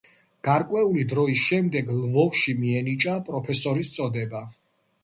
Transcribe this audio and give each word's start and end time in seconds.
გარკვეული 0.45 1.03
დროის 1.11 1.43
შემდეგ 1.49 1.91
ლვოვში 1.99 2.57
მიენიჭა 2.65 3.15
პროფესორის 3.31 3.97
წოდება. 3.99 4.47